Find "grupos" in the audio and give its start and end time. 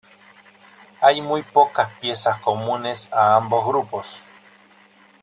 3.63-4.23